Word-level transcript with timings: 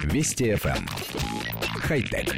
Вести 0.00 0.50
FM. 0.52 0.76
Эм. 0.76 0.86
Хай-тек. 1.80 2.34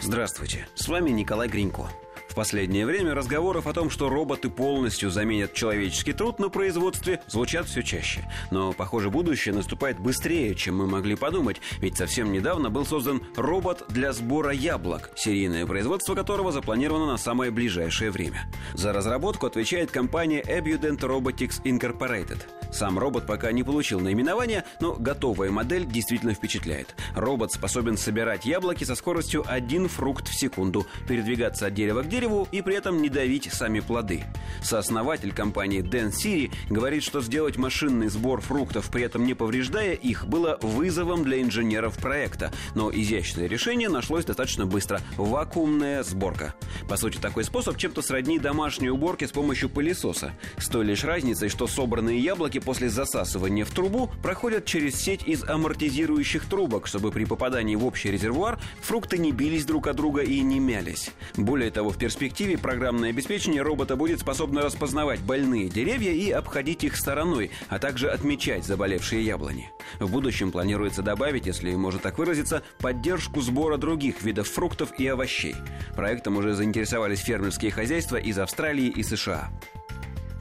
Здравствуйте, 0.00 0.66
с 0.74 0.88
вами 0.88 1.10
Николай 1.10 1.48
Гринько. 1.48 1.88
В 2.28 2.34
последнее 2.34 2.86
время 2.86 3.14
разговоров 3.14 3.66
о 3.66 3.74
том, 3.74 3.90
что 3.90 4.08
роботы 4.08 4.48
полностью 4.48 5.10
заменят 5.10 5.52
человеческий 5.52 6.14
труд 6.14 6.38
на 6.38 6.48
производстве, 6.48 7.20
звучат 7.28 7.66
все 7.66 7.82
чаще. 7.82 8.26
Но, 8.50 8.72
похоже, 8.72 9.10
будущее 9.10 9.54
наступает 9.54 9.98
быстрее, 9.98 10.54
чем 10.54 10.78
мы 10.78 10.86
могли 10.86 11.14
подумать, 11.14 11.60
ведь 11.78 11.98
совсем 11.98 12.32
недавно 12.32 12.70
был 12.70 12.86
создан 12.86 13.22
робот 13.36 13.84
для 13.90 14.14
сбора 14.14 14.52
яблок, 14.52 15.10
серийное 15.14 15.66
производство 15.66 16.14
которого 16.14 16.52
запланировано 16.52 17.04
на 17.06 17.18
самое 17.18 17.50
ближайшее 17.50 18.10
время. 18.10 18.50
За 18.72 18.94
разработку 18.94 19.46
отвечает 19.46 19.90
компания 19.90 20.40
Abudent 20.40 21.00
Robotics 21.00 21.62
Incorporated. 21.64 22.40
Сам 22.72 22.98
робот 22.98 23.26
пока 23.26 23.52
не 23.52 23.62
получил 23.62 24.00
наименования, 24.00 24.64
но 24.80 24.94
готовая 24.94 25.50
модель 25.50 25.84
действительно 25.84 26.32
впечатляет. 26.32 26.94
Робот 27.14 27.52
способен 27.52 27.98
собирать 27.98 28.46
яблоки 28.46 28.84
со 28.84 28.94
скоростью 28.94 29.44
1 29.46 29.88
фрукт 29.88 30.28
в 30.28 30.34
секунду, 30.34 30.86
передвигаться 31.06 31.66
от 31.66 31.74
дерева 31.74 32.02
к 32.02 32.08
дереву 32.08 32.48
и 32.50 32.62
при 32.62 32.74
этом 32.74 33.02
не 33.02 33.10
давить 33.10 33.52
сами 33.52 33.80
плоды. 33.80 34.24
Сооснователь 34.62 35.32
компании 35.32 35.82
Дэн 35.82 36.12
Сири 36.12 36.50
говорит, 36.70 37.02
что 37.02 37.20
сделать 37.20 37.56
машинный 37.56 38.08
сбор 38.08 38.40
фруктов, 38.40 38.90
при 38.90 39.02
этом 39.02 39.26
не 39.26 39.34
повреждая 39.34 39.92
их, 39.92 40.26
было 40.26 40.58
вызовом 40.62 41.24
для 41.24 41.42
инженеров 41.42 41.98
проекта. 41.98 42.52
Но 42.74 42.90
изящное 42.90 43.46
решение 43.46 43.90
нашлось 43.90 44.24
достаточно 44.24 44.64
быстро– 44.64 45.00
вакуумная 45.16 46.02
сборка. 46.02 46.54
По 46.88 46.96
сути, 46.96 47.18
такой 47.18 47.44
способ 47.44 47.76
чем-то 47.76 48.02
сродни 48.02 48.38
домашней 48.38 48.90
уборке 48.90 49.26
с 49.26 49.30
помощью 49.30 49.68
пылесоса. 49.68 50.32
С 50.58 50.68
той 50.68 50.84
лишь 50.84 51.04
разницей, 51.04 51.48
что 51.48 51.66
собранные 51.66 52.18
яблоки 52.18 52.58
после 52.58 52.88
засасывания 52.88 53.64
в 53.64 53.70
трубу 53.70 54.10
проходят 54.22 54.64
через 54.64 54.96
сеть 54.96 55.22
из 55.26 55.44
амортизирующих 55.44 56.44
трубок, 56.46 56.86
чтобы 56.86 57.10
при 57.10 57.24
попадании 57.24 57.76
в 57.76 57.84
общий 57.84 58.10
резервуар 58.10 58.58
фрукты 58.80 59.18
не 59.18 59.32
бились 59.32 59.64
друг 59.64 59.86
от 59.86 59.96
друга 59.96 60.22
и 60.22 60.40
не 60.40 60.58
мялись. 60.58 61.10
Более 61.36 61.70
того, 61.70 61.90
в 61.90 61.98
перспективе 61.98 62.58
программное 62.58 63.10
обеспечение 63.10 63.62
робота 63.62 63.96
будет 63.96 64.20
способно 64.20 64.62
распознавать 64.62 65.20
больные 65.20 65.68
деревья 65.68 66.12
и 66.12 66.30
обходить 66.30 66.84
их 66.84 66.96
стороной, 66.96 67.50
а 67.68 67.78
также 67.78 68.10
отмечать 68.10 68.64
заболевшие 68.64 69.24
яблони. 69.24 69.70
В 69.98 70.10
будущем 70.10 70.52
планируется 70.52 71.02
добавить, 71.02 71.46
если 71.46 71.74
можно 71.74 72.00
так 72.00 72.18
выразиться, 72.18 72.62
поддержку 72.78 73.40
сбора 73.40 73.76
других 73.76 74.22
видов 74.22 74.48
фруктов 74.48 74.92
и 74.98 75.06
овощей. 75.06 75.56
Проектом 75.96 76.36
уже 76.36 76.54
заинтересовались 76.72 77.20
фермерские 77.20 77.70
хозяйства 77.70 78.16
из 78.16 78.38
Австралии 78.38 78.86
и 78.86 79.02
США. 79.02 79.50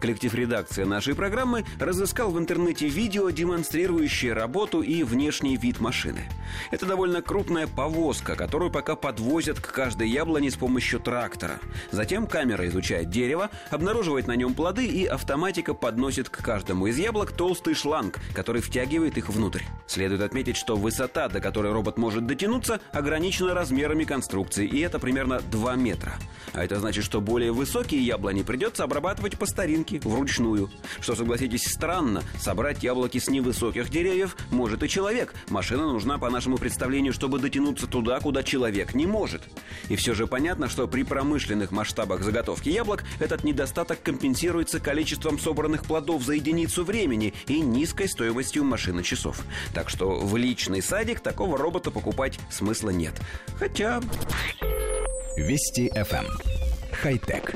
Коллектив 0.01 0.33
редакции 0.33 0.83
нашей 0.83 1.13
программы 1.13 1.63
разыскал 1.79 2.31
в 2.31 2.39
интернете 2.39 2.87
видео, 2.87 3.29
демонстрирующее 3.29 4.33
работу 4.33 4.81
и 4.81 5.03
внешний 5.03 5.57
вид 5.57 5.79
машины. 5.79 6.27
Это 6.71 6.87
довольно 6.87 7.21
крупная 7.21 7.67
повозка, 7.67 8.35
которую 8.35 8.71
пока 8.71 8.95
подвозят 8.95 9.59
к 9.59 9.71
каждой 9.71 10.09
яблоне 10.09 10.49
с 10.49 10.55
помощью 10.55 10.99
трактора. 10.99 11.59
Затем 11.91 12.25
камера 12.25 12.67
изучает 12.67 13.11
дерево, 13.11 13.51
обнаруживает 13.69 14.25
на 14.25 14.35
нем 14.35 14.55
плоды 14.55 14.87
и 14.87 15.05
автоматика 15.05 15.75
подносит 15.75 16.29
к 16.29 16.43
каждому 16.43 16.87
из 16.87 16.97
яблок 16.97 17.31
толстый 17.31 17.75
шланг, 17.75 18.17
который 18.33 18.63
втягивает 18.63 19.19
их 19.19 19.29
внутрь. 19.29 19.61
Следует 19.85 20.21
отметить, 20.21 20.57
что 20.57 20.75
высота, 20.75 21.29
до 21.29 21.39
которой 21.41 21.71
робот 21.73 21.99
может 21.99 22.25
дотянуться, 22.25 22.81
ограничена 22.91 23.53
размерами 23.53 24.05
конструкции, 24.05 24.65
и 24.65 24.79
это 24.79 24.97
примерно 24.97 25.41
2 25.41 25.75
метра. 25.75 26.13
А 26.53 26.63
это 26.63 26.79
значит, 26.79 27.03
что 27.03 27.21
более 27.21 27.51
высокие 27.51 28.01
яблони 28.01 28.41
придется 28.41 28.83
обрабатывать 28.83 29.37
по 29.37 29.45
старинке 29.45 29.90
яблоки 29.91 30.07
вручную. 30.07 30.69
Что, 30.99 31.15
согласитесь, 31.15 31.65
странно. 31.65 32.23
Собрать 32.39 32.83
яблоки 32.83 33.17
с 33.19 33.27
невысоких 33.27 33.89
деревьев 33.89 34.35
может 34.49 34.83
и 34.83 34.89
человек. 34.89 35.33
Машина 35.49 35.91
нужна, 35.91 36.17
по 36.17 36.29
нашему 36.29 36.57
представлению, 36.57 37.13
чтобы 37.13 37.39
дотянуться 37.39 37.87
туда, 37.87 38.19
куда 38.19 38.43
человек 38.43 38.93
не 38.93 39.05
может. 39.05 39.41
И 39.89 39.95
все 39.95 40.13
же 40.13 40.27
понятно, 40.27 40.69
что 40.69 40.87
при 40.87 41.03
промышленных 41.03 41.71
масштабах 41.71 42.23
заготовки 42.23 42.69
яблок 42.69 43.03
этот 43.19 43.43
недостаток 43.43 44.01
компенсируется 44.01 44.79
количеством 44.79 45.39
собранных 45.39 45.85
плодов 45.85 46.23
за 46.23 46.33
единицу 46.33 46.83
времени 46.83 47.33
и 47.47 47.59
низкой 47.59 48.07
стоимостью 48.07 48.63
машины 48.63 49.03
часов. 49.03 49.41
Так 49.73 49.89
что 49.89 50.19
в 50.19 50.37
личный 50.37 50.81
садик 50.81 51.19
такого 51.19 51.57
робота 51.57 51.91
покупать 51.91 52.39
смысла 52.49 52.89
нет. 52.89 53.13
Хотя... 53.57 54.01
Вести 55.37 55.89
FM. 55.95 56.25
Эм. 56.25 56.27
Хай-тек. 56.91 57.55